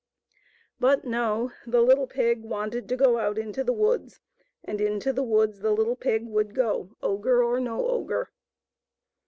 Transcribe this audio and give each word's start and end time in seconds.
But 0.79 1.05
no; 1.05 1.51
the 1.67 1.83
little 1.83 2.07
pig 2.07 2.41
wanted 2.41 2.89
to 2.89 2.95
go 2.95 3.19
out 3.19 3.37
into 3.37 3.63
the 3.63 3.71
woods, 3.71 4.19
and 4.63 4.81
into 4.81 5.13
the 5.13 5.21
woods 5.21 5.59
the 5.59 5.69
little 5.73 5.95
pig 5.95 6.25
would 6.25 6.55
go, 6.55 6.97
ogre 7.03 7.43
or 7.43 7.59
no 7.59 7.85
ogre. 7.87 8.31